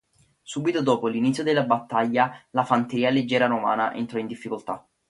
Subito 0.41 0.81
dopo 0.81 1.05
l'inizio 1.07 1.43
della 1.43 1.63
battaglia 1.63 2.35
la 2.53 2.65
fanteria 2.65 3.11
leggera 3.11 3.45
romana 3.45 3.93
entrò 3.93 4.17
in 4.17 4.25
difficoltà. 4.25 4.83